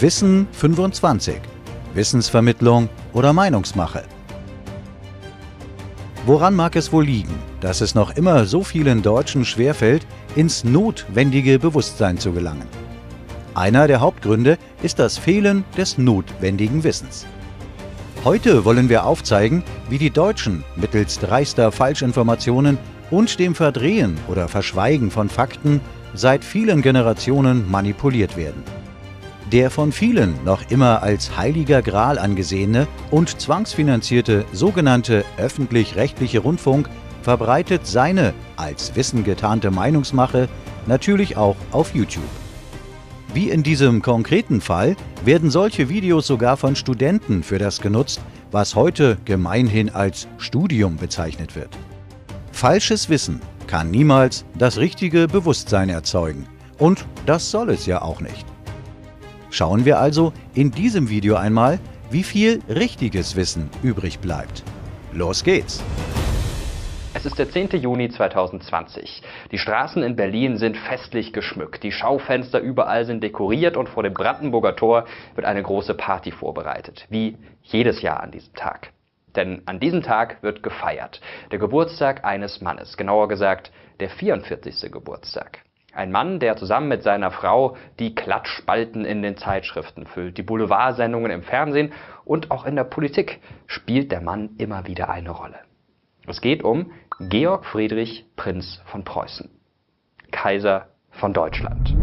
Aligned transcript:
Wissen 0.00 0.48
25. 0.52 1.42
Wissensvermittlung 1.92 2.88
oder 3.12 3.34
Meinungsmache. 3.34 4.04
Woran 6.24 6.54
mag 6.54 6.74
es 6.74 6.90
wohl 6.90 7.04
liegen, 7.04 7.34
dass 7.60 7.82
es 7.82 7.94
noch 7.94 8.16
immer 8.16 8.46
so 8.46 8.64
vielen 8.64 9.02
Deutschen 9.02 9.44
schwerfällt, 9.44 10.06
ins 10.36 10.64
notwendige 10.64 11.58
Bewusstsein 11.58 12.16
zu 12.16 12.32
gelangen? 12.32 12.66
Einer 13.52 13.88
der 13.88 14.00
Hauptgründe 14.00 14.56
ist 14.82 14.98
das 14.98 15.18
Fehlen 15.18 15.64
des 15.76 15.98
notwendigen 15.98 16.82
Wissens. 16.82 17.26
Heute 18.24 18.64
wollen 18.64 18.88
wir 18.88 19.04
aufzeigen, 19.04 19.62
wie 19.90 19.98
die 19.98 20.10
Deutschen 20.10 20.64
mittels 20.76 21.18
dreister 21.18 21.72
Falschinformationen 21.72 22.78
und 23.10 23.38
dem 23.38 23.54
Verdrehen 23.54 24.16
oder 24.28 24.48
Verschweigen 24.48 25.10
von 25.10 25.28
Fakten 25.28 25.82
seit 26.14 26.42
vielen 26.42 26.80
Generationen 26.80 27.70
manipuliert 27.70 28.38
werden. 28.38 28.79
Der 29.52 29.70
von 29.70 29.90
vielen 29.90 30.44
noch 30.44 30.70
immer 30.70 31.02
als 31.02 31.36
heiliger 31.36 31.82
Gral 31.82 32.20
angesehene 32.20 32.86
und 33.10 33.40
zwangsfinanzierte 33.40 34.44
sogenannte 34.52 35.24
öffentlich-rechtliche 35.38 36.38
Rundfunk 36.38 36.88
verbreitet 37.22 37.84
seine 37.84 38.32
als 38.56 38.94
Wissen 38.94 39.24
getarnte 39.24 39.72
Meinungsmache 39.72 40.48
natürlich 40.86 41.36
auch 41.36 41.56
auf 41.72 41.94
YouTube. 41.94 42.22
Wie 43.34 43.50
in 43.50 43.64
diesem 43.64 44.02
konkreten 44.02 44.60
Fall 44.60 44.96
werden 45.24 45.50
solche 45.50 45.88
Videos 45.88 46.28
sogar 46.28 46.56
von 46.56 46.76
Studenten 46.76 47.42
für 47.42 47.58
das 47.58 47.80
genutzt, 47.80 48.20
was 48.52 48.76
heute 48.76 49.18
gemeinhin 49.24 49.90
als 49.90 50.28
Studium 50.38 50.96
bezeichnet 50.96 51.56
wird. 51.56 51.76
Falsches 52.52 53.08
Wissen 53.08 53.40
kann 53.66 53.90
niemals 53.90 54.44
das 54.58 54.78
richtige 54.78 55.26
Bewusstsein 55.26 55.88
erzeugen. 55.88 56.46
Und 56.78 57.04
das 57.26 57.50
soll 57.50 57.70
es 57.70 57.86
ja 57.86 58.02
auch 58.02 58.20
nicht. 58.20 58.49
Schauen 59.50 59.84
wir 59.84 59.98
also 59.98 60.32
in 60.54 60.70
diesem 60.70 61.08
Video 61.10 61.34
einmal, 61.34 61.80
wie 62.10 62.22
viel 62.22 62.60
richtiges 62.68 63.34
Wissen 63.36 63.68
übrig 63.82 64.20
bleibt. 64.20 64.62
Los 65.12 65.42
geht's! 65.42 65.82
Es 67.12 67.26
ist 67.26 67.40
der 67.40 67.50
10. 67.50 67.70
Juni 67.80 68.08
2020. 68.08 69.22
Die 69.50 69.58
Straßen 69.58 70.04
in 70.04 70.14
Berlin 70.14 70.56
sind 70.56 70.76
festlich 70.76 71.32
geschmückt. 71.32 71.82
Die 71.82 71.90
Schaufenster 71.90 72.60
überall 72.60 73.04
sind 73.04 73.24
dekoriert 73.24 73.76
und 73.76 73.88
vor 73.88 74.04
dem 74.04 74.14
Brandenburger 74.14 74.76
Tor 74.76 75.06
wird 75.34 75.44
eine 75.44 75.62
große 75.62 75.94
Party 75.94 76.30
vorbereitet. 76.30 77.06
Wie 77.10 77.36
jedes 77.64 78.00
Jahr 78.02 78.20
an 78.20 78.30
diesem 78.30 78.54
Tag. 78.54 78.92
Denn 79.34 79.62
an 79.66 79.80
diesem 79.80 80.02
Tag 80.02 80.42
wird 80.42 80.62
gefeiert. 80.62 81.20
Der 81.50 81.58
Geburtstag 81.58 82.24
eines 82.24 82.60
Mannes. 82.60 82.96
Genauer 82.96 83.26
gesagt, 83.26 83.72
der 83.98 84.10
44. 84.10 84.92
Geburtstag. 84.92 85.58
Ein 85.92 86.12
Mann, 86.12 86.38
der 86.38 86.56
zusammen 86.56 86.86
mit 86.86 87.02
seiner 87.02 87.32
Frau 87.32 87.76
die 87.98 88.14
Klatschspalten 88.14 89.04
in 89.04 89.22
den 89.22 89.36
Zeitschriften 89.36 90.06
füllt, 90.06 90.38
die 90.38 90.42
Boulevardsendungen 90.42 91.32
im 91.32 91.42
Fernsehen 91.42 91.92
und 92.24 92.52
auch 92.52 92.64
in 92.64 92.76
der 92.76 92.84
Politik 92.84 93.40
spielt 93.66 94.12
der 94.12 94.20
Mann 94.20 94.50
immer 94.58 94.86
wieder 94.86 95.10
eine 95.10 95.30
Rolle. 95.30 95.58
Es 96.28 96.40
geht 96.40 96.62
um 96.62 96.92
Georg 97.18 97.66
Friedrich 97.66 98.24
Prinz 98.36 98.80
von 98.86 99.02
Preußen, 99.02 99.50
Kaiser 100.30 100.86
von 101.10 101.32
Deutschland. 101.32 101.96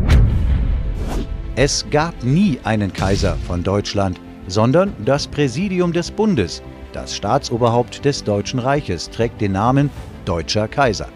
Es 1.55 1.89
gab 1.89 2.13
nie 2.23 2.59
einen 2.65 2.91
Kaiser 2.91 3.37
von 3.47 3.63
Deutschland, 3.63 4.19
sondern 4.47 4.93
das 5.05 5.27
Präsidium 5.27 5.93
des 5.93 6.11
Bundes, 6.11 6.61
das 6.91 7.15
Staatsoberhaupt 7.15 8.03
des 8.03 8.23
Deutschen 8.25 8.59
Reiches, 8.59 9.09
trägt 9.09 9.39
den 9.39 9.53
Namen 9.53 9.89
Deutscher 10.25 10.67
Kaiser. 10.67 11.07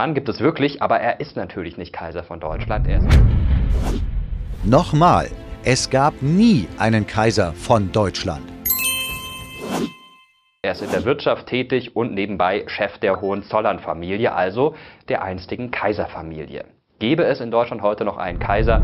Mann 0.00 0.14
gibt 0.14 0.30
es 0.30 0.40
wirklich, 0.40 0.80
aber 0.80 0.98
er 0.98 1.20
ist 1.20 1.36
natürlich 1.36 1.76
nicht 1.76 1.92
Kaiser 1.92 2.24
von 2.24 2.40
Deutschland. 2.40 2.88
Nochmal, 4.64 5.28
es 5.62 5.90
gab 5.90 6.22
nie 6.22 6.68
einen 6.78 7.06
Kaiser 7.06 7.52
von 7.52 7.92
Deutschland. 7.92 8.50
Er 10.62 10.72
ist 10.72 10.80
in 10.80 10.90
der 10.90 11.04
Wirtschaft 11.04 11.48
tätig 11.48 11.96
und 11.96 12.14
nebenbei 12.14 12.64
Chef 12.66 12.96
der 12.96 13.20
Hohenzollern-Familie, 13.20 14.32
also 14.32 14.74
der 15.10 15.22
einstigen 15.22 15.70
Kaiserfamilie. 15.70 16.64
Gäbe 16.98 17.24
es 17.24 17.42
in 17.42 17.50
Deutschland 17.50 17.82
heute 17.82 18.06
noch 18.06 18.16
einen 18.16 18.38
Kaiser? 18.38 18.82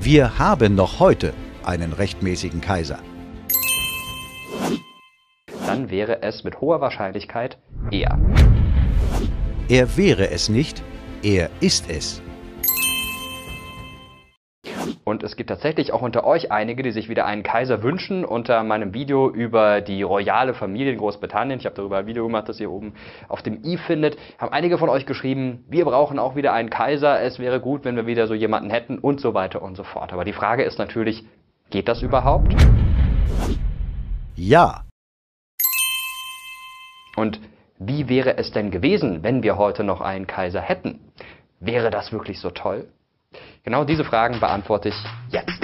Wir 0.00 0.38
haben 0.38 0.74
noch 0.74 1.00
heute 1.00 1.34
einen 1.66 1.92
rechtmäßigen 1.92 2.62
Kaiser. 2.62 2.98
Dann 5.66 5.90
wäre 5.90 6.22
es 6.22 6.44
mit 6.44 6.62
hoher 6.62 6.80
Wahrscheinlichkeit 6.80 7.58
er. 7.90 8.18
Er 9.72 9.96
wäre 9.96 10.28
es 10.30 10.50
nicht, 10.50 10.82
er 11.22 11.48
ist 11.60 11.88
es. 11.88 12.20
Und 15.02 15.22
es 15.22 15.34
gibt 15.34 15.48
tatsächlich 15.48 15.94
auch 15.94 16.02
unter 16.02 16.24
euch 16.24 16.52
einige, 16.52 16.82
die 16.82 16.90
sich 16.90 17.08
wieder 17.08 17.24
einen 17.24 17.42
Kaiser 17.42 17.82
wünschen. 17.82 18.26
Unter 18.26 18.62
meinem 18.64 18.92
Video 18.92 19.30
über 19.30 19.80
die 19.80 20.02
royale 20.02 20.52
Familie 20.52 20.92
in 20.92 20.98
Großbritannien, 20.98 21.58
ich 21.58 21.64
habe 21.64 21.74
darüber 21.74 21.96
ein 21.96 22.06
Video 22.06 22.26
gemacht, 22.26 22.50
das 22.50 22.60
ihr 22.60 22.70
oben 22.70 22.92
auf 23.28 23.40
dem 23.40 23.64
i 23.64 23.78
findet, 23.78 24.18
haben 24.36 24.52
einige 24.52 24.76
von 24.76 24.90
euch 24.90 25.06
geschrieben, 25.06 25.64
wir 25.70 25.86
brauchen 25.86 26.18
auch 26.18 26.36
wieder 26.36 26.52
einen 26.52 26.68
Kaiser, 26.68 27.22
es 27.22 27.38
wäre 27.38 27.58
gut, 27.58 27.86
wenn 27.86 27.96
wir 27.96 28.06
wieder 28.06 28.26
so 28.26 28.34
jemanden 28.34 28.68
hätten 28.68 28.98
und 28.98 29.22
so 29.22 29.32
weiter 29.32 29.62
und 29.62 29.78
so 29.78 29.84
fort. 29.84 30.12
Aber 30.12 30.26
die 30.26 30.34
Frage 30.34 30.64
ist 30.64 30.78
natürlich, 30.78 31.24
geht 31.70 31.88
das 31.88 32.02
überhaupt? 32.02 32.54
Ja. 34.36 34.82
Und 37.16 37.40
wie 37.86 38.08
wäre 38.08 38.36
es 38.38 38.52
denn 38.52 38.70
gewesen, 38.70 39.22
wenn 39.22 39.42
wir 39.42 39.56
heute 39.56 39.82
noch 39.82 40.00
einen 40.00 40.26
Kaiser 40.26 40.60
hätten? 40.60 41.00
Wäre 41.60 41.90
das 41.90 42.12
wirklich 42.12 42.38
so 42.40 42.50
toll? 42.50 42.88
Genau 43.64 43.84
diese 43.84 44.04
Fragen 44.04 44.40
beantworte 44.40 44.90
ich 44.90 45.04
jetzt. 45.30 45.60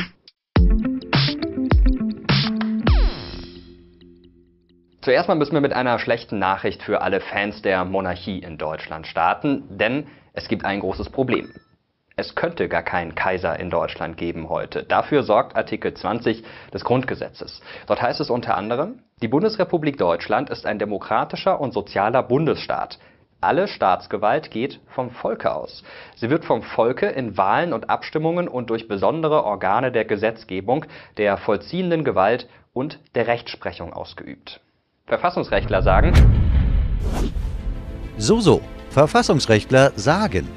Zuerst 5.00 5.28
mal 5.28 5.36
müssen 5.36 5.54
wir 5.54 5.60
mit 5.60 5.72
einer 5.72 5.98
schlechten 5.98 6.38
Nachricht 6.38 6.82
für 6.82 7.00
alle 7.02 7.20
Fans 7.20 7.62
der 7.62 7.84
Monarchie 7.84 8.40
in 8.40 8.58
Deutschland 8.58 9.06
starten, 9.06 9.64
denn 9.78 10.06
es 10.32 10.48
gibt 10.48 10.64
ein 10.64 10.80
großes 10.80 11.10
Problem. 11.10 11.52
Es 12.18 12.34
könnte 12.34 12.68
gar 12.68 12.82
keinen 12.82 13.14
Kaiser 13.14 13.60
in 13.60 13.70
Deutschland 13.70 14.16
geben 14.16 14.48
heute. 14.48 14.82
Dafür 14.82 15.22
sorgt 15.22 15.54
Artikel 15.54 15.94
20 15.94 16.42
des 16.74 16.82
Grundgesetzes. 16.82 17.60
Dort 17.86 18.02
heißt 18.02 18.20
es 18.20 18.28
unter 18.28 18.56
anderem, 18.56 19.04
die 19.22 19.28
Bundesrepublik 19.28 19.98
Deutschland 19.98 20.50
ist 20.50 20.66
ein 20.66 20.80
demokratischer 20.80 21.60
und 21.60 21.72
sozialer 21.72 22.24
Bundesstaat. 22.24 22.98
Alle 23.40 23.68
Staatsgewalt 23.68 24.50
geht 24.50 24.80
vom 24.88 25.12
Volke 25.12 25.54
aus. 25.54 25.84
Sie 26.16 26.28
wird 26.28 26.44
vom 26.44 26.62
Volke 26.62 27.06
in 27.06 27.36
Wahlen 27.36 27.72
und 27.72 27.88
Abstimmungen 27.88 28.48
und 28.48 28.68
durch 28.70 28.88
besondere 28.88 29.44
Organe 29.44 29.92
der 29.92 30.04
Gesetzgebung, 30.04 30.86
der 31.18 31.36
vollziehenden 31.36 32.02
Gewalt 32.02 32.48
und 32.72 32.98
der 33.14 33.28
Rechtsprechung 33.28 33.92
ausgeübt. 33.92 34.60
Verfassungsrechtler 35.06 35.82
sagen, 35.82 36.12
So, 38.16 38.40
so, 38.40 38.60
Verfassungsrechtler 38.90 39.92
sagen. 39.94 40.48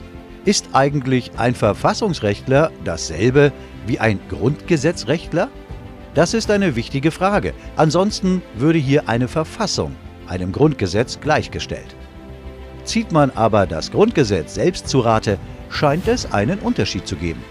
Ist 0.44 0.70
eigentlich 0.74 1.32
ein 1.38 1.54
Verfassungsrechtler 1.54 2.72
dasselbe 2.84 3.52
wie 3.86 4.00
ein 4.00 4.20
Grundgesetzrechtler? 4.30 5.50
Das 6.16 6.34
ist 6.34 6.50
eine 6.50 6.76
wichtige 6.76 7.12
Frage. 7.12 7.54
Ansonsten 7.76 8.42
würde 8.56 8.80
hier 8.80 9.08
eine 9.08 9.28
Verfassung 9.28 9.96
einem 10.28 10.52
Grundgesetz 10.52 11.20
gleichgestellt. 11.20 11.96
Zieht 12.86 13.12
man 13.12 13.30
aber 13.32 13.68
das 13.68 13.92
Grundgesetz 13.92 14.56
selbst 14.56 14.88
zu 14.88 15.02
Rate, 15.02 15.38
scheint 15.70 16.08
es 16.08 16.32
einen 16.32 16.58
Unterschied 16.60 17.06
zu 17.06 17.16
geben. 17.16 17.44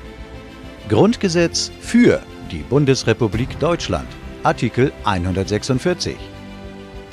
Grundgesetz 0.88 1.70
für 1.80 2.20
die 2.50 2.64
Bundesrepublik 2.68 3.56
Deutschland, 3.60 4.08
Artikel 4.42 4.92
146. 5.04 6.16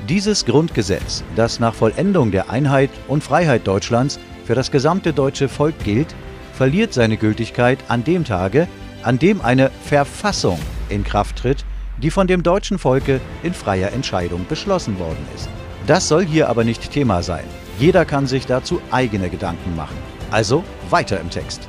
Dieses 0.10 0.46
Grundgesetz, 0.46 1.24
das 1.36 1.60
nach 1.60 1.76
Vollendung 1.76 2.32
der 2.32 2.50
Einheit 2.50 2.90
und 3.08 3.24
Freiheit 3.24 3.68
Deutschlands 3.68 4.20
für 4.48 4.56
das 4.56 4.72
gesamte 4.72 5.12
deutsche 5.12 5.50
Volk 5.50 5.78
gilt, 5.84 6.16
verliert 6.54 6.94
seine 6.94 7.18
Gültigkeit 7.18 7.80
an 7.90 8.06
dem 8.06 8.24
Tage, 8.24 8.70
an 9.04 9.20
dem 9.20 9.42
eine 9.42 9.70
Verfassung 9.84 10.58
in 10.88 11.04
Kraft 11.04 11.40
tritt, 11.40 11.66
die 12.02 12.12
von 12.12 12.28
dem 12.28 12.44
deutschen 12.44 12.80
Volke 12.80 13.20
in 13.44 13.54
freier 13.54 13.92
Entscheidung 13.92 14.46
beschlossen 14.48 15.00
worden 15.00 15.26
ist. 15.36 15.50
Das 15.86 16.08
soll 16.08 16.26
hier 16.26 16.48
aber 16.48 16.64
nicht 16.64 16.92
Thema 16.92 17.24
sein. 17.24 17.44
Jeder 17.78 18.06
kann 18.06 18.26
sich 18.26 18.46
dazu 18.46 18.82
eigene 18.90 19.30
Gedanken 19.30 19.76
machen. 19.76 19.98
Also 20.32 20.64
weiter 20.90 21.20
im 21.20 21.30
Text. 21.30 21.68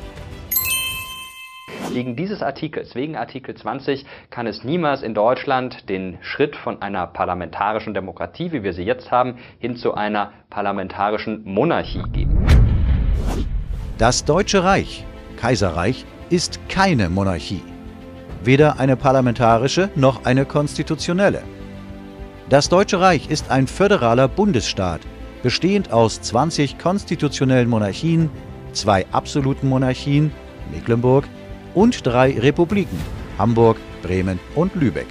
Wegen 1.92 2.14
dieses 2.14 2.42
Artikels, 2.42 2.94
wegen 2.94 3.16
Artikel 3.16 3.56
20, 3.56 4.04
kann 4.30 4.46
es 4.46 4.62
niemals 4.62 5.02
in 5.02 5.14
Deutschland 5.14 5.88
den 5.88 6.18
Schritt 6.20 6.54
von 6.54 6.80
einer 6.80 7.08
parlamentarischen 7.08 7.92
Demokratie, 7.92 8.52
wie 8.52 8.62
wir 8.62 8.72
sie 8.72 8.84
jetzt 8.84 9.10
haben, 9.10 9.38
hin 9.58 9.74
zu 9.74 9.94
einer 9.94 10.32
parlamentarischen 10.48 11.42
Monarchie 11.44 12.04
geben. 12.12 12.37
Das 13.98 14.24
Deutsche 14.24 14.62
Reich, 14.62 15.04
Kaiserreich, 15.36 16.06
ist 16.30 16.60
keine 16.68 17.10
Monarchie. 17.10 17.62
Weder 18.44 18.78
eine 18.78 18.96
parlamentarische 18.96 19.90
noch 19.96 20.24
eine 20.24 20.44
konstitutionelle. 20.44 21.42
Das 22.48 22.68
Deutsche 22.68 23.00
Reich 23.00 23.28
ist 23.28 23.50
ein 23.50 23.66
föderaler 23.66 24.28
Bundesstaat, 24.28 25.00
bestehend 25.42 25.92
aus 25.92 26.22
20 26.22 26.78
konstitutionellen 26.78 27.68
Monarchien, 27.68 28.30
zwei 28.72 29.04
absoluten 29.10 29.68
Monarchien, 29.68 30.30
Mecklenburg, 30.70 31.24
und 31.74 32.06
drei 32.06 32.38
Republiken, 32.38 32.98
Hamburg, 33.36 33.78
Bremen 34.02 34.38
und 34.54 34.74
Lübeck 34.76 35.08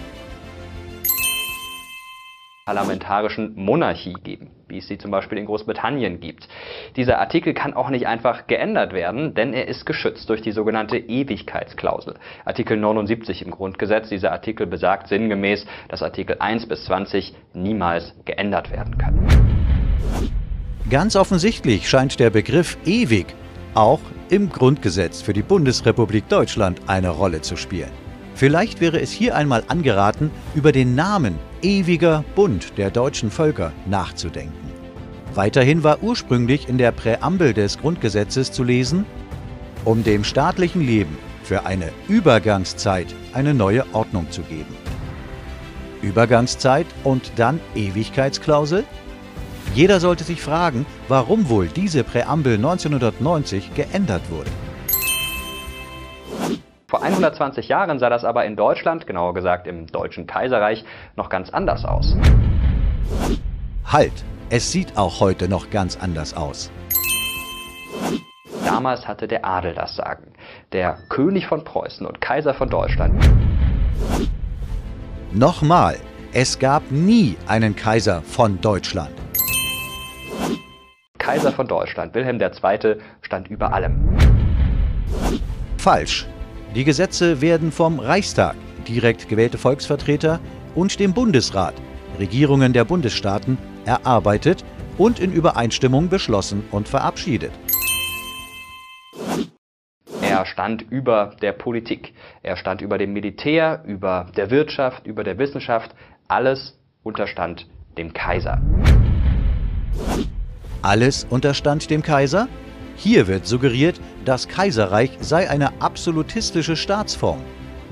parlamentarischen 2.67 3.55
Monarchie 3.55 4.11
geben, 4.11 4.49
wie 4.67 4.79
es 4.79 4.87
sie 4.87 4.97
zum 4.97 5.11
Beispiel 5.11 5.37
in 5.37 5.45
Großbritannien 5.45 6.19
gibt. 6.19 6.47
Dieser 6.95 7.19
Artikel 7.19 7.53
kann 7.53 7.73
auch 7.73 7.89
nicht 7.89 8.07
einfach 8.07 8.47
geändert 8.47 8.93
werden, 8.93 9.33
denn 9.33 9.53
er 9.53 9.67
ist 9.67 9.85
geschützt 9.85 10.29
durch 10.29 10.41
die 10.41 10.51
sogenannte 10.51 10.97
Ewigkeitsklausel. 10.97 12.15
Artikel 12.45 12.77
79 12.77 13.45
im 13.45 13.51
Grundgesetz, 13.51 14.09
dieser 14.09 14.31
Artikel 14.31 14.67
besagt 14.67 15.07
sinngemäß, 15.07 15.65
dass 15.89 16.03
Artikel 16.03 16.37
1 16.39 16.67
bis 16.67 16.85
20 16.85 17.33
niemals 17.53 18.13
geändert 18.25 18.71
werden 18.71 18.97
können. 18.97 19.27
Ganz 20.89 21.15
offensichtlich 21.15 21.89
scheint 21.89 22.19
der 22.19 22.29
Begriff 22.29 22.77
ewig 22.85 23.27
auch 23.73 23.99
im 24.29 24.49
Grundgesetz 24.49 25.21
für 25.21 25.33
die 25.33 25.43
Bundesrepublik 25.43 26.27
Deutschland 26.29 26.81
eine 26.87 27.09
Rolle 27.09 27.41
zu 27.41 27.55
spielen. 27.55 28.06
Vielleicht 28.37 28.81
wäre 28.81 29.01
es 29.01 29.11
hier 29.11 29.35
einmal 29.35 29.63
angeraten, 29.67 30.29
über 30.53 30.71
den 30.71 30.93
Namen 30.93 31.39
Ewiger 31.63 32.23
Bund 32.35 32.77
der 32.77 32.91
deutschen 32.91 33.31
Völker 33.31 33.73
nachzudenken. 33.87 34.53
Weiterhin 35.33 35.83
war 35.83 36.03
ursprünglich 36.03 36.69
in 36.69 36.77
der 36.77 36.91
Präambel 36.91 37.55
des 37.55 37.79
Grundgesetzes 37.79 38.51
zu 38.51 38.63
lesen, 38.63 39.07
um 39.85 40.03
dem 40.03 40.23
staatlichen 40.23 40.85
Leben 40.85 41.17
für 41.41 41.65
eine 41.65 41.89
Übergangszeit 42.07 43.07
eine 43.33 43.55
neue 43.55 43.83
Ordnung 43.93 44.29
zu 44.29 44.43
geben. 44.43 44.75
Übergangszeit 46.03 46.85
und 47.03 47.31
dann 47.37 47.59
Ewigkeitsklausel? 47.73 48.83
Jeder 49.73 49.99
sollte 49.99 50.23
sich 50.23 50.43
fragen, 50.43 50.85
warum 51.07 51.49
wohl 51.49 51.69
diese 51.69 52.03
Präambel 52.03 52.57
1990 52.57 53.73
geändert 53.73 54.29
wurde. 54.29 54.51
Vor 56.89 57.03
120 57.03 57.67
Jahren 57.67 57.99
sah 57.99 58.09
das 58.09 58.23
aber 58.23 58.45
in 58.45 58.55
Deutschland, 58.55 59.07
genauer 59.07 59.33
gesagt 59.33 59.67
im 59.67 59.87
Deutschen 59.87 60.25
Kaiserreich, 60.25 60.85
noch 61.17 61.27
ganz 61.27 61.49
anders 61.49 61.83
aus. 61.83 62.15
Halt! 63.85 64.13
Es 64.49 64.71
sieht 64.71 64.97
auch 64.97 65.19
heute 65.19 65.49
noch 65.49 65.69
ganz 65.69 65.97
anders 65.97 66.33
aus. 66.33 66.71
Damals 68.63 69.05
hatte 69.05 69.27
der 69.27 69.43
Adel 69.43 69.73
das 69.73 69.97
Sagen. 69.97 70.31
Der 70.71 70.97
König 71.09 71.47
von 71.47 71.65
Preußen 71.65 72.07
und 72.07 72.21
Kaiser 72.21 72.53
von 72.53 72.69
Deutschland. 72.69 73.21
Nochmal, 75.33 75.97
es 76.31 76.57
gab 76.57 76.89
nie 76.89 77.35
einen 77.47 77.75
Kaiser 77.75 78.21
von 78.21 78.61
Deutschland. 78.61 79.11
Kaiser 81.17 81.51
von 81.51 81.67
Deutschland, 81.67 82.15
Wilhelm 82.15 82.39
II., 82.39 82.95
stand 83.23 83.49
über 83.49 83.73
allem. 83.73 84.17
Falsch. 85.77 86.25
Die 86.77 86.83
Gesetze 86.83 87.41
werden 87.41 87.71
vom 87.71 87.99
Reichstag, 87.99 88.55
direkt 88.87 89.27
gewählte 89.27 89.57
Volksvertreter, 89.57 90.39
und 90.75 90.99
dem 90.99 91.11
Bundesrat, 91.11 91.73
Regierungen 92.19 92.71
der 92.71 92.85
Bundesstaaten, 92.85 93.57
erarbeitet 93.85 94.63
und 94.99 95.19
in 95.19 95.33
Übereinstimmung 95.33 96.07
beschlossen 96.07 96.63
und 96.69 96.87
verabschiedet. 96.87 97.51
Er 100.21 100.45
stand 100.45 100.83
über 100.91 101.35
der 101.41 101.53
Politik, 101.53 102.13
er 102.43 102.57
stand 102.57 102.81
über 102.81 102.99
dem 102.99 103.11
Militär, 103.11 103.83
über 103.87 104.27
der 104.37 104.51
Wirtschaft, 104.51 105.07
über 105.07 105.23
der 105.23 105.39
Wissenschaft, 105.39 105.95
alles 106.27 106.77
unterstand 107.01 107.67
dem 107.97 108.13
Kaiser. 108.13 108.61
Alles 110.83 111.25
unterstand 111.27 111.89
dem 111.89 112.03
Kaiser? 112.03 112.47
Hier 112.99 113.27
wird 113.27 113.45
suggeriert, 113.45 114.01
das 114.25 114.47
Kaiserreich 114.47 115.11
sei 115.21 115.47
eine 115.47 115.81
absolutistische 115.81 116.75
Staatsform. 116.75 117.41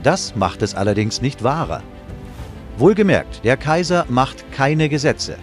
Das 0.02 0.36
macht 0.36 0.64
es 0.64 0.74
allerdings 0.74 1.22
nicht 1.22 1.44
wahrer. 1.44 1.84
Wohlgemerkt, 2.80 3.44
der 3.44 3.56
Kaiser 3.56 4.08
macht 4.10 4.52
keine 4.52 4.90
Gesetze. 4.90 5.38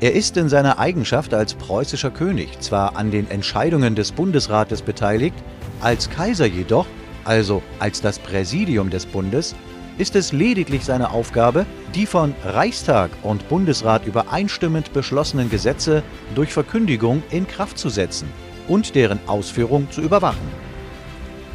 Er 0.00 0.14
ist 0.14 0.36
in 0.36 0.48
seiner 0.48 0.80
Eigenschaft 0.80 1.32
als 1.32 1.54
preußischer 1.54 2.10
König 2.10 2.60
zwar 2.60 2.96
an 2.96 3.12
den 3.12 3.30
Entscheidungen 3.30 3.94
des 3.94 4.10
Bundesrates 4.10 4.82
beteiligt, 4.82 5.36
als 5.80 6.10
Kaiser 6.10 6.46
jedoch, 6.46 6.86
also 7.24 7.62
als 7.78 8.00
das 8.00 8.18
Präsidium 8.18 8.90
des 8.90 9.06
Bundes, 9.06 9.54
ist 9.96 10.16
es 10.16 10.32
lediglich 10.32 10.84
seine 10.84 11.10
Aufgabe, 11.10 11.66
die 11.94 12.06
von 12.06 12.34
Reichstag 12.44 13.10
und 13.22 13.48
Bundesrat 13.48 14.06
übereinstimmend 14.06 14.92
beschlossenen 14.92 15.50
Gesetze 15.50 16.02
durch 16.34 16.52
Verkündigung 16.52 17.22
in 17.30 17.46
Kraft 17.46 17.78
zu 17.78 17.88
setzen 17.88 18.28
und 18.68 18.94
deren 18.94 19.18
Ausführung 19.26 19.90
zu 19.90 20.00
überwachen. 20.00 20.46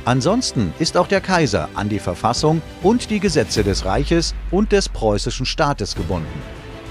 Ansonsten 0.05 0.73
ist 0.79 0.97
auch 0.97 1.07
der 1.07 1.21
Kaiser 1.21 1.69
an 1.75 1.87
die 1.87 1.99
Verfassung 1.99 2.61
und 2.81 3.09
die 3.09 3.21
Gesetze 3.21 3.63
des 3.63 3.85
Reiches 3.85 4.35
und 4.51 4.73
des 4.73 4.89
preußischen 4.89 5.45
Staates 5.45 5.95
gebunden. 5.95 6.41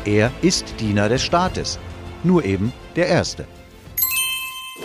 Er 0.06 0.30
ist 0.40 0.80
Diener 0.80 1.10
des 1.10 1.22
Staates, 1.22 1.78
nur 2.24 2.44
eben 2.44 2.72
der 2.96 3.08
Erste. 3.08 3.46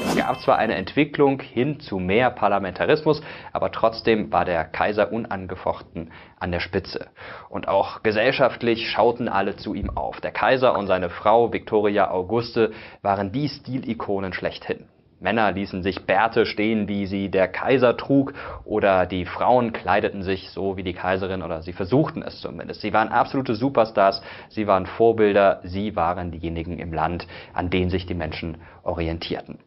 Es 0.04 0.16
gab 0.16 0.42
zwar 0.42 0.58
eine 0.58 0.76
Entwicklung 0.76 1.42
hin 1.42 1.80
zu 1.80 2.00
mehr 2.00 2.30
Parlamentarismus, 2.30 3.22
aber 3.54 3.72
trotzdem 3.72 4.32
war 4.32 4.46
der 4.46 4.66
Kaiser 4.66 5.12
unangefochten 5.12 6.12
an 6.40 6.52
der 6.52 6.60
Spitze. 6.60 7.08
Und 7.50 7.68
auch 7.68 8.04
gesellschaftlich 8.04 8.90
schauten 8.92 9.30
alle 9.30 9.56
zu 9.56 9.74
ihm 9.74 9.90
auf. 9.90 10.22
Der 10.22 10.32
Kaiser 10.32 10.78
und 10.78 10.88
seine 10.88 11.10
Frau 11.10 11.54
Victoria 11.54 12.12
Auguste 12.12 12.74
waren 13.02 13.32
die 13.32 13.50
Stilikonen 13.50 14.34
schlechthin. 14.34 14.86
Männer 15.20 15.52
ließen 15.52 15.82
sich 15.82 16.06
Bärte 16.06 16.46
stehen, 16.46 16.88
wie 16.88 17.08
sie 17.08 17.30
der 17.30 17.48
Kaiser 17.48 17.98
trug, 17.98 18.34
oder 18.66 19.06
die 19.06 19.26
Frauen 19.26 19.74
kleideten 19.74 20.22
sich 20.22 20.52
so 20.52 20.78
wie 20.78 20.84
die 20.84 20.94
Kaiserin, 20.94 21.42
oder 21.42 21.64
sie 21.64 21.74
versuchten 21.74 22.22
es 22.22 22.40
zumindest. 22.40 22.82
Sie 22.82 22.94
waren 22.94 23.10
absolute 23.10 23.56
Superstars, 23.56 24.22
sie 24.50 24.68
waren 24.68 24.86
Vorbilder, 24.86 25.62
sie 25.64 25.96
waren 25.96 26.32
diejenigen 26.32 26.78
im 26.78 26.94
Land, 26.94 27.28
an 27.54 27.70
denen 27.70 27.90
sich 27.90 28.06
die 28.06 28.14
Menschen 28.14 28.58
orientierten. 28.84 29.58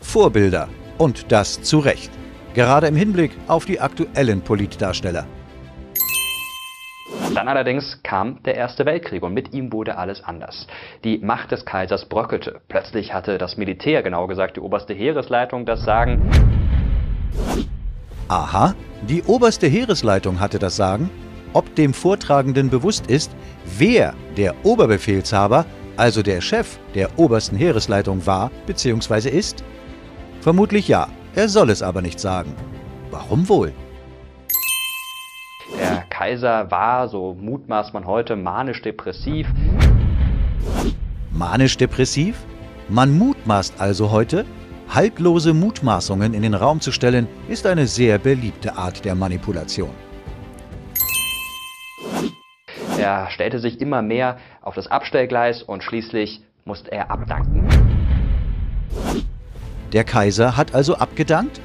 Vorbilder. 0.00 0.68
Und 0.96 1.30
das 1.32 1.62
zu 1.62 1.80
Recht. 1.80 2.10
Gerade 2.54 2.86
im 2.86 2.96
Hinblick 2.96 3.32
auf 3.48 3.66
die 3.66 3.80
aktuellen 3.80 4.40
Politdarsteller. 4.40 5.26
Dann 7.34 7.48
allerdings 7.48 8.00
kam 8.04 8.40
der 8.44 8.54
Erste 8.54 8.86
Weltkrieg 8.86 9.24
und 9.24 9.34
mit 9.34 9.52
ihm 9.52 9.72
wurde 9.72 9.98
alles 9.98 10.22
anders. 10.22 10.68
Die 11.02 11.18
Macht 11.18 11.50
des 11.50 11.64
Kaisers 11.64 12.04
bröckelte. 12.04 12.60
Plötzlich 12.68 13.12
hatte 13.12 13.38
das 13.38 13.56
Militär, 13.56 14.04
genauer 14.04 14.28
gesagt 14.28 14.56
die 14.56 14.60
oberste 14.60 14.94
Heeresleitung, 14.94 15.66
das 15.66 15.82
Sagen. 15.84 16.30
Aha, 18.28 18.74
die 19.02 19.24
oberste 19.24 19.66
Heeresleitung 19.66 20.38
hatte 20.38 20.60
das 20.60 20.76
Sagen? 20.76 21.10
Ob 21.52 21.74
dem 21.74 21.92
Vortragenden 21.92 22.70
bewusst 22.70 23.08
ist, 23.08 23.32
wer 23.78 24.14
der 24.36 24.54
Oberbefehlshaber, 24.64 25.66
also 25.96 26.22
der 26.22 26.40
Chef 26.40 26.78
der 26.94 27.18
obersten 27.18 27.56
Heeresleitung 27.56 28.26
war 28.26 28.52
bzw. 28.66 29.28
ist? 29.28 29.64
Vermutlich 30.40 30.86
ja, 30.86 31.08
er 31.34 31.48
soll 31.48 31.70
es 31.70 31.82
aber 31.82 32.00
nicht 32.00 32.20
sagen. 32.20 32.54
Warum 33.10 33.48
wohl? 33.48 33.72
Kaiser 36.14 36.70
war, 36.70 37.08
so 37.08 37.34
mutmaßt 37.34 37.92
man 37.92 38.06
heute, 38.06 38.36
manisch-depressiv. 38.36 39.48
Manisch-depressiv? 41.32 42.36
Man 42.88 43.18
mutmaßt 43.18 43.80
also 43.80 44.12
heute? 44.12 44.44
Haltlose 44.88 45.52
Mutmaßungen 45.54 46.32
in 46.32 46.42
den 46.42 46.54
Raum 46.54 46.80
zu 46.80 46.92
stellen, 46.92 47.26
ist 47.48 47.66
eine 47.66 47.88
sehr 47.88 48.18
beliebte 48.18 48.76
Art 48.76 49.04
der 49.04 49.16
Manipulation. 49.16 49.90
Er 52.96 53.28
stellte 53.30 53.58
sich 53.58 53.80
immer 53.80 54.00
mehr 54.00 54.36
auf 54.62 54.76
das 54.76 54.86
Abstellgleis 54.86 55.64
und 55.64 55.82
schließlich 55.82 56.44
musste 56.64 56.92
er 56.92 57.10
abdanken. 57.10 57.66
Der 59.92 60.04
Kaiser 60.04 60.56
hat 60.56 60.76
also 60.76 60.94
abgedankt? 60.94 61.60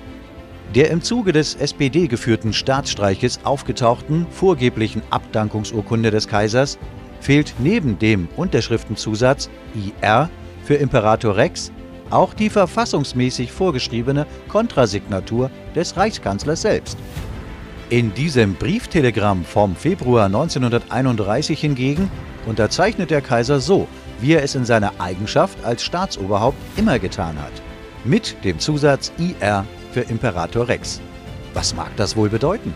Der 0.76 0.92
im 0.92 1.02
Zuge 1.02 1.32
des 1.32 1.56
SPD-geführten 1.56 2.54
Staatsstreiches 2.54 3.40
aufgetauchten 3.44 4.28
vorgeblichen 4.30 5.02
Abdankungsurkunde 5.10 6.12
des 6.12 6.28
Kaisers 6.28 6.78
fehlt 7.22 7.56
neben 7.58 7.98
dem 7.98 8.28
Unterschriftenzusatz 8.38 9.50
IR 9.74 10.30
für 10.64 10.76
Imperator 10.76 11.36
Rex 11.36 11.72
auch 12.12 12.36
die 12.36 12.52
verfassungsmäßig 12.52 13.52
vorgeschriebene 13.52 14.28
Kontrasignatur 14.48 15.50
des 15.76 15.98
Reichskanzlers 15.98 16.62
selbst. 16.62 16.98
In 17.90 18.14
diesem 18.14 18.54
Brieftelegramm 18.54 19.44
vom 19.46 19.76
Februar 19.76 20.26
1931 20.26 21.60
hingegen 21.60 22.12
unterzeichnet 22.46 23.10
der 23.10 23.22
Kaiser 23.22 23.60
so, 23.60 23.88
wie 24.22 24.34
er 24.34 24.44
es 24.44 24.54
in 24.54 24.66
seiner 24.66 24.94
Eigenschaft 25.00 25.58
als 25.66 25.84
Staatsoberhaupt 25.84 26.58
immer 26.78 27.00
getan 27.00 27.40
hat, 27.40 27.54
mit 28.04 28.36
dem 28.44 28.60
Zusatz 28.60 29.12
IR 29.18 29.66
für 29.92 30.02
Imperator 30.02 30.68
Rex. 30.68 31.02
Was 31.54 31.76
mag 31.76 31.96
das 31.98 32.16
wohl 32.16 32.30
bedeuten? 32.30 32.74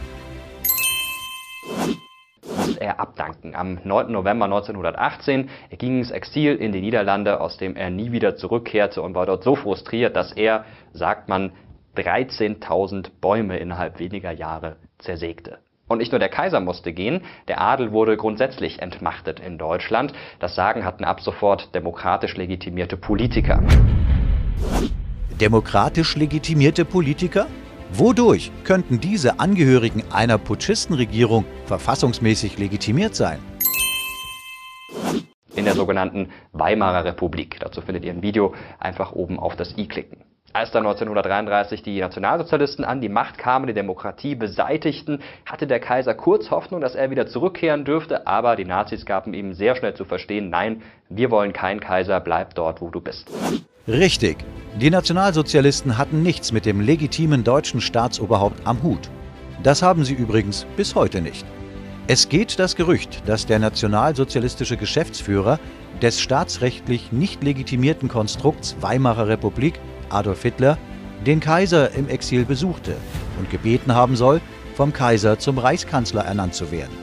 Er 2.79 2.93
er 2.93 2.99
abdanken. 2.99 3.55
Am 3.55 3.79
9. 3.83 4.11
November 4.11 4.45
1918 4.45 5.49
er 5.69 5.77
ging 5.77 5.99
ins 5.99 6.11
Exil 6.11 6.55
in 6.55 6.71
die 6.71 6.81
Niederlande, 6.81 7.39
aus 7.39 7.57
dem 7.57 7.75
er 7.75 7.89
nie 7.89 8.11
wieder 8.11 8.35
zurückkehrte 8.35 9.01
und 9.01 9.15
war 9.15 9.25
dort 9.25 9.43
so 9.43 9.55
frustriert, 9.55 10.15
dass 10.15 10.31
er, 10.31 10.65
sagt 10.93 11.29
man, 11.29 11.51
13.000 11.95 13.11
Bäume 13.21 13.57
innerhalb 13.57 13.99
weniger 13.99 14.31
Jahre 14.31 14.77
zersägte. 14.97 15.59
Und 15.87 15.99
nicht 15.99 16.11
nur 16.11 16.19
der 16.19 16.29
Kaiser 16.29 16.59
musste 16.59 16.93
gehen, 16.93 17.21
der 17.47 17.61
Adel 17.61 17.91
wurde 17.91 18.17
grundsätzlich 18.17 18.81
entmachtet 18.81 19.39
in 19.39 19.57
Deutschland. 19.57 20.13
Das 20.39 20.55
Sagen 20.55 20.85
hatten 20.85 21.03
ab 21.03 21.21
sofort 21.21 21.75
demokratisch 21.75 22.35
legitimierte 22.35 22.97
Politiker. 22.97 23.61
Demokratisch 25.41 26.15
legitimierte 26.15 26.85
Politiker? 26.85 27.47
Wodurch 27.91 28.51
könnten 28.63 28.99
diese 28.99 29.39
Angehörigen 29.39 30.03
einer 30.11 30.37
Putschistenregierung 30.37 31.45
verfassungsmäßig 31.65 32.59
legitimiert 32.59 33.15
sein? 33.15 33.39
In 35.55 35.65
der 35.65 35.73
sogenannten 35.73 36.29
Weimarer 36.51 37.05
Republik. 37.05 37.59
Dazu 37.59 37.81
findet 37.81 38.05
ihr 38.05 38.11
ein 38.11 38.21
Video. 38.21 38.53
Einfach 38.79 39.13
oben 39.13 39.39
auf 39.39 39.55
das 39.55 39.75
i 39.75 39.87
klicken. 39.87 40.23
Als 40.53 40.69
dann 40.69 40.85
1933 40.85 41.81
die 41.81 41.99
Nationalsozialisten 41.99 42.85
an 42.85 43.01
die 43.01 43.09
Macht 43.09 43.39
kamen, 43.39 43.65
die 43.65 43.73
Demokratie 43.73 44.35
beseitigten, 44.35 45.19
hatte 45.47 45.65
der 45.65 45.79
Kaiser 45.79 46.13
kurz 46.13 46.51
Hoffnung, 46.51 46.79
dass 46.79 46.93
er 46.93 47.09
wieder 47.09 47.25
zurückkehren 47.25 47.85
dürfte, 47.85 48.27
aber 48.27 48.55
die 48.55 48.65
Nazis 48.65 49.03
gaben 49.07 49.33
ihm 49.33 49.53
sehr 49.53 49.75
schnell 49.75 49.95
zu 49.95 50.05
verstehen, 50.05 50.51
nein, 50.51 50.83
wir 51.09 51.31
wollen 51.31 51.53
keinen 51.53 51.79
Kaiser, 51.79 52.19
bleib 52.19 52.53
dort, 52.53 52.81
wo 52.81 52.91
du 52.91 53.01
bist. 53.01 53.31
Richtig. 53.87 54.37
Die 54.79 54.89
Nationalsozialisten 54.89 55.97
hatten 55.97 56.23
nichts 56.23 56.53
mit 56.53 56.65
dem 56.65 56.79
legitimen 56.79 57.43
deutschen 57.43 57.81
Staatsoberhaupt 57.81 58.65
am 58.65 58.81
Hut. 58.81 59.09
Das 59.61 59.81
haben 59.81 60.05
sie 60.05 60.13
übrigens 60.13 60.65
bis 60.77 60.95
heute 60.95 61.19
nicht. 61.19 61.45
Es 62.07 62.29
geht 62.29 62.59
das 62.59 62.77
Gerücht, 62.77 63.27
dass 63.27 63.45
der 63.45 63.59
nationalsozialistische 63.59 64.77
Geschäftsführer 64.77 65.59
des 66.01 66.21
staatsrechtlich 66.21 67.11
nicht 67.11 67.43
legitimierten 67.43 68.07
Konstrukts 68.07 68.77
Weimarer 68.79 69.27
Republik 69.27 69.81
Adolf 70.09 70.43
Hitler 70.43 70.77
den 71.25 71.41
Kaiser 71.41 71.91
im 71.91 72.07
Exil 72.07 72.45
besuchte 72.45 72.95
und 73.37 73.49
gebeten 73.49 73.93
haben 73.93 74.15
soll, 74.15 74.39
vom 74.75 74.93
Kaiser 74.93 75.39
zum 75.39 75.57
Reichskanzler 75.57 76.23
ernannt 76.23 76.55
zu 76.55 76.71
werden. 76.71 76.97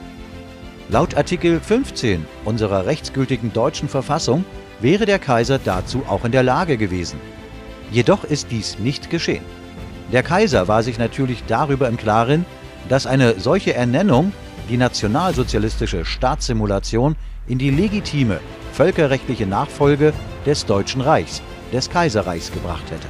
Laut 0.89 1.15
Artikel 1.15 1.59
15 1.59 2.25
unserer 2.43 2.87
rechtsgültigen 2.87 3.53
deutschen 3.53 3.87
Verfassung 3.87 4.45
wäre 4.81 5.05
der 5.05 5.19
Kaiser 5.19 5.59
dazu 5.59 6.03
auch 6.07 6.25
in 6.25 6.31
der 6.31 6.43
Lage 6.43 6.77
gewesen. 6.77 7.19
Jedoch 7.91 8.23
ist 8.23 8.51
dies 8.51 8.79
nicht 8.79 9.09
geschehen. 9.09 9.43
Der 10.11 10.23
Kaiser 10.23 10.67
war 10.67 10.83
sich 10.83 10.97
natürlich 10.97 11.43
darüber 11.45 11.87
im 11.87 11.97
Klaren, 11.97 12.45
dass 12.89 13.05
eine 13.05 13.39
solche 13.39 13.73
Ernennung 13.73 14.33
die 14.69 14.77
nationalsozialistische 14.77 16.05
Staatssimulation 16.05 17.15
in 17.47 17.57
die 17.57 17.69
legitime 17.69 18.39
völkerrechtliche 18.73 19.45
Nachfolge 19.45 20.13
des 20.45 20.65
Deutschen 20.65 21.01
Reichs 21.01 21.41
des 21.71 21.89
Kaiserreichs 21.89 22.51
gebracht 22.51 22.83
hätte. 22.91 23.07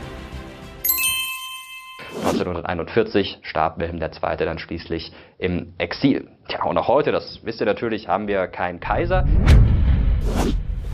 1941 2.24 3.40
starb 3.42 3.80
Wilhelm 3.80 4.02
II. 4.02 4.38
dann 4.38 4.60
schließlich 4.60 5.12
im 5.38 5.74
Exil. 5.78 6.28
Tja, 6.48 6.64
und 6.66 6.78
auch 6.78 6.88
heute, 6.88 7.12
das 7.12 7.40
wisst 7.44 7.60
ihr 7.60 7.66
natürlich, 7.66 8.08
haben 8.08 8.28
wir 8.28 8.48
keinen 8.48 8.80
Kaiser. 8.80 9.28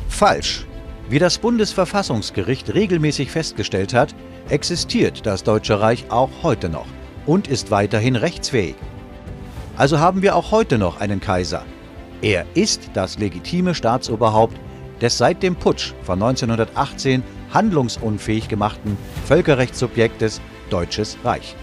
Falsch. 0.08 0.66
Wie 1.10 1.20
das 1.20 1.38
Bundesverfassungsgericht 1.38 2.74
regelmäßig 2.74 3.32
festgestellt 3.32 3.94
hat, 3.94 4.14
existiert 4.50 5.26
das 5.26 5.44
Deutsche 5.44 5.80
Reich 5.80 6.06
auch 6.10 6.30
heute 6.44 6.70
noch 6.70 6.88
und 7.26 7.48
ist 7.48 7.72
weiterhin 7.72 8.16
rechtsfähig. 8.16 8.76
Also 9.78 10.00
haben 10.00 10.22
wir 10.22 10.36
auch 10.36 10.52
heute 10.52 10.78
noch 10.78 11.00
einen 11.00 11.20
Kaiser. 11.20 11.64
Er 12.22 12.46
ist 12.56 12.90
das 12.94 13.20
legitime 13.20 13.76
Staatsoberhaupt 13.76 14.58
des 15.02 15.18
seit 15.18 15.44
dem 15.44 15.56
Putsch 15.56 15.94
von 16.02 16.22
1918 16.22 17.24
handlungsunfähig 17.54 18.48
gemachten 18.48 18.98
Völkerrechtssubjektes 19.26 20.42
Deutsches 20.70 21.18
Reich. 21.24 21.56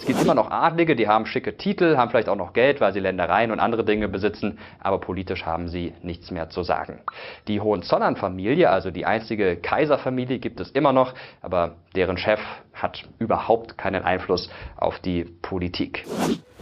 Es 0.00 0.06
gibt 0.06 0.22
immer 0.22 0.34
noch 0.34 0.50
Adlige, 0.50 0.96
die 0.96 1.08
haben 1.08 1.26
schicke 1.26 1.58
Titel, 1.58 1.98
haben 1.98 2.10
vielleicht 2.10 2.30
auch 2.30 2.36
noch 2.36 2.54
Geld, 2.54 2.80
weil 2.80 2.94
sie 2.94 3.00
Ländereien 3.00 3.50
und 3.50 3.60
andere 3.60 3.84
Dinge 3.84 4.08
besitzen, 4.08 4.58
aber 4.80 4.98
politisch 4.98 5.44
haben 5.44 5.68
sie 5.68 5.92
nichts 6.02 6.30
mehr 6.30 6.48
zu 6.48 6.62
sagen. 6.62 7.00
Die 7.48 7.60
Hohenzollern-Familie, 7.60 8.70
also 8.70 8.90
die 8.90 9.04
einzige 9.04 9.56
Kaiserfamilie, 9.56 10.38
gibt 10.38 10.58
es 10.58 10.70
immer 10.70 10.94
noch, 10.94 11.12
aber 11.42 11.74
deren 11.94 12.16
Chef 12.16 12.40
hat 12.72 13.02
überhaupt 13.18 13.76
keinen 13.76 14.02
Einfluss 14.02 14.48
auf 14.78 14.98
die 15.00 15.24
Politik. 15.42 16.06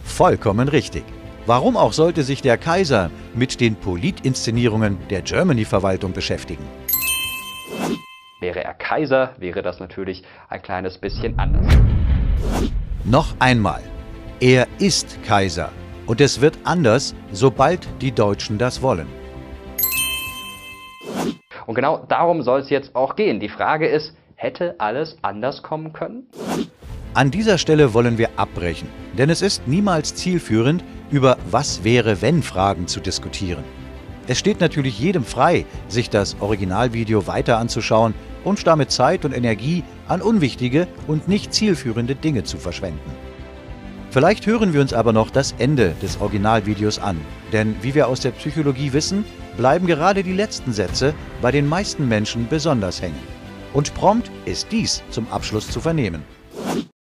Vollkommen 0.03 0.67
richtig. 0.67 1.05
Warum 1.45 1.77
auch 1.77 1.93
sollte 1.93 2.23
sich 2.23 2.41
der 2.41 2.57
Kaiser 2.57 3.09
mit 3.33 3.61
den 3.61 3.77
Politinszenierungen 3.77 4.97
der 5.09 5.21
Germany-Verwaltung 5.21 6.11
beschäftigen? 6.11 6.67
Wäre 8.41 8.65
er 8.65 8.73
Kaiser, 8.73 9.33
wäre 9.37 9.61
das 9.61 9.79
natürlich 9.79 10.23
ein 10.49 10.61
kleines 10.61 10.97
bisschen 10.97 11.39
anders. 11.39 11.65
Noch 13.05 13.33
einmal, 13.39 13.81
er 14.41 14.67
ist 14.77 15.23
Kaiser 15.23 15.71
und 16.05 16.19
es 16.19 16.41
wird 16.41 16.57
anders, 16.65 17.15
sobald 17.31 17.87
die 18.01 18.11
Deutschen 18.11 18.57
das 18.57 18.81
wollen. 18.81 19.07
Und 21.65 21.75
genau 21.75 22.05
darum 22.09 22.41
soll 22.41 22.59
es 22.59 22.69
jetzt 22.69 22.93
auch 22.95 23.15
gehen. 23.15 23.39
Die 23.39 23.47
Frage 23.47 23.87
ist, 23.87 24.13
hätte 24.35 24.75
alles 24.79 25.17
anders 25.21 25.63
kommen 25.63 25.93
können? 25.93 26.27
An 27.13 27.31
dieser 27.31 27.57
Stelle 27.57 27.93
wollen 27.93 28.17
wir 28.17 28.31
abbrechen, 28.35 28.89
denn 29.17 29.29
es 29.29 29.41
ist 29.41 29.65
niemals 29.65 30.13
zielführend, 30.15 30.83
über 31.09 31.37
Was 31.49 31.85
wäre 31.85 32.21
wenn 32.21 32.43
Fragen 32.43 32.87
zu 32.87 32.99
diskutieren. 32.99 33.63
Es 34.27 34.37
steht 34.37 34.59
natürlich 34.59 34.99
jedem 34.99 35.23
frei, 35.23 35.65
sich 35.87 36.09
das 36.09 36.35
Originalvideo 36.41 37.27
weiter 37.27 37.57
anzuschauen 37.59 38.13
und 38.43 38.67
damit 38.67 38.91
Zeit 38.91 39.23
und 39.23 39.35
Energie 39.35 39.83
an 40.09 40.21
unwichtige 40.21 40.87
und 41.07 41.27
nicht 41.27 41.53
zielführende 41.53 42.15
Dinge 42.15 42.43
zu 42.43 42.57
verschwenden. 42.57 43.11
Vielleicht 44.11 44.47
hören 44.47 44.73
wir 44.73 44.81
uns 44.81 44.91
aber 44.91 45.13
noch 45.13 45.29
das 45.29 45.53
Ende 45.59 45.93
des 46.01 46.19
Originalvideos 46.19 46.99
an, 46.99 47.21
denn 47.53 47.75
wie 47.81 47.93
wir 47.93 48.07
aus 48.07 48.19
der 48.19 48.31
Psychologie 48.31 48.91
wissen, 48.91 49.23
bleiben 49.55 49.85
gerade 49.85 50.23
die 50.23 50.33
letzten 50.33 50.73
Sätze 50.73 51.13
bei 51.41 51.51
den 51.51 51.67
meisten 51.67 52.07
Menschen 52.07 52.47
besonders 52.49 53.01
hängen. 53.01 53.21
Und 53.73 53.93
prompt 53.93 54.31
ist 54.45 54.71
dies 54.71 55.03
zum 55.11 55.27
Abschluss 55.31 55.69
zu 55.69 55.79
vernehmen. 55.79 56.23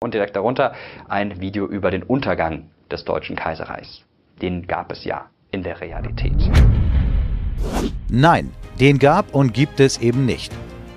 Und 0.02 0.12
direkt 0.12 0.36
darunter 0.36 0.74
ein 1.08 1.40
Video 1.40 1.66
über 1.66 1.90
den 1.90 2.02
Untergang 2.02 2.68
des 2.90 3.04
Deutschen 3.04 3.36
Kaiserreichs. 3.36 4.04
Den 4.42 4.66
gab 4.66 4.92
es 4.92 5.04
ja 5.04 5.30
in 5.50 5.62
der 5.62 5.80
Realität. 5.80 6.50
Nein, 8.08 8.50
den 8.80 8.98
gab 8.98 9.34
und 9.34 9.54
gibt 9.54 9.80
es 9.80 9.98
eben 9.98 10.26
nicht. 10.26 10.52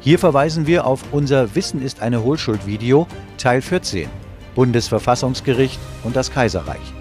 Hier 0.05 0.19
verweisen 0.19 0.67
wir 0.67 0.85
auf 0.85 1.01
unser 1.13 1.55
Wissen 1.55 1.81
ist 1.81 2.03
eine 2.03 2.21
Hohlschuld 2.21 2.67
Video 2.67 3.07
Teil 3.39 3.59
14 3.59 4.07
Bundesverfassungsgericht 4.53 5.79
und 6.03 6.15
das 6.15 6.29
Kaiserreich. 6.29 6.93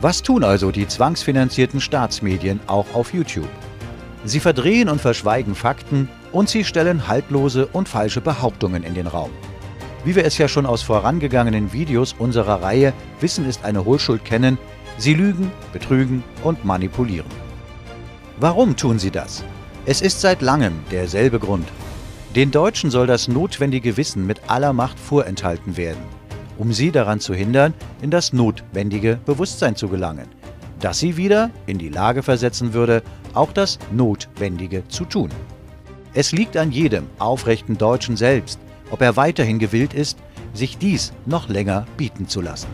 Was 0.00 0.22
tun 0.22 0.42
also 0.42 0.70
die 0.70 0.88
zwangsfinanzierten 0.88 1.78
Staatsmedien 1.78 2.60
auch 2.68 2.86
auf 2.94 3.12
YouTube? 3.12 3.50
Sie 4.24 4.40
verdrehen 4.40 4.88
und 4.88 4.98
verschweigen 4.98 5.54
Fakten 5.54 6.08
und 6.32 6.48
sie 6.48 6.64
stellen 6.64 7.06
haltlose 7.06 7.66
und 7.66 7.86
falsche 7.86 8.22
Behauptungen 8.22 8.82
in 8.82 8.94
den 8.94 9.08
Raum. 9.08 9.30
Wie 10.02 10.16
wir 10.16 10.24
es 10.24 10.38
ja 10.38 10.48
schon 10.48 10.64
aus 10.64 10.80
vorangegangenen 10.80 11.74
Videos 11.74 12.14
unserer 12.18 12.62
Reihe 12.62 12.94
Wissen 13.20 13.46
ist 13.46 13.62
eine 13.66 13.84
Hohlschuld 13.84 14.24
kennen, 14.24 14.56
sie 14.96 15.12
lügen, 15.12 15.52
betrügen 15.74 16.24
und 16.42 16.64
manipulieren. 16.64 17.28
Warum 18.40 18.74
tun 18.74 18.98
sie 18.98 19.10
das? 19.10 19.44
Es 19.84 20.00
ist 20.00 20.22
seit 20.22 20.40
langem 20.40 20.72
derselbe 20.90 21.38
Grund. 21.38 21.68
Den 22.34 22.50
Deutschen 22.50 22.90
soll 22.90 23.06
das 23.06 23.28
notwendige 23.28 23.98
Wissen 23.98 24.26
mit 24.26 24.40
aller 24.48 24.72
Macht 24.72 24.98
vorenthalten 24.98 25.76
werden, 25.76 26.00
um 26.56 26.72
sie 26.72 26.90
daran 26.90 27.20
zu 27.20 27.34
hindern, 27.34 27.74
in 28.00 28.10
das 28.10 28.32
notwendige 28.32 29.18
Bewusstsein 29.26 29.76
zu 29.76 29.88
gelangen, 29.88 30.28
das 30.80 30.98
sie 30.98 31.18
wieder 31.18 31.50
in 31.66 31.76
die 31.76 31.90
Lage 31.90 32.22
versetzen 32.22 32.72
würde, 32.72 33.02
auch 33.34 33.52
das 33.52 33.78
Notwendige 33.92 34.88
zu 34.88 35.04
tun. 35.04 35.28
Es 36.14 36.32
liegt 36.32 36.56
an 36.56 36.72
jedem 36.72 37.06
aufrechten 37.18 37.76
Deutschen 37.76 38.16
selbst, 38.16 38.58
ob 38.90 39.02
er 39.02 39.16
weiterhin 39.16 39.58
gewillt 39.58 39.92
ist, 39.92 40.18
sich 40.54 40.78
dies 40.78 41.12
noch 41.26 41.50
länger 41.50 41.84
bieten 41.98 42.28
zu 42.28 42.40
lassen. 42.40 42.68